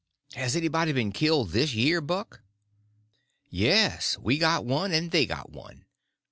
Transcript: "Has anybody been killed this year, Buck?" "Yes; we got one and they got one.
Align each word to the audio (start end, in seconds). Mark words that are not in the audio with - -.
"Has 0.33 0.55
anybody 0.55 0.93
been 0.93 1.11
killed 1.11 1.51
this 1.51 1.75
year, 1.75 2.01
Buck?" 2.01 2.41
"Yes; 3.51 4.17
we 4.17 4.39
got 4.39 4.65
one 4.65 4.91
and 4.91 5.11
they 5.11 5.27
got 5.27 5.51
one. 5.51 5.85